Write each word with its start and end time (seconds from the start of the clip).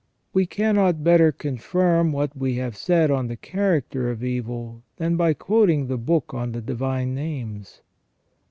We 0.33 0.47
cannot 0.47 1.03
better 1.03 1.31
confirm 1.31 2.11
what 2.11 2.35
we 2.35 2.55
have 2.55 2.75
said 2.75 3.11
on 3.11 3.27
the 3.27 3.35
character 3.37 4.09
of 4.09 4.23
evil 4.23 4.81
than 4.97 5.15
by 5.15 5.35
quoting 5.35 5.85
the 5.85 5.97
Book 5.99 6.33
on 6.33 6.53
the 6.53 6.61
Divine 6.61 7.13
Names. 7.13 7.81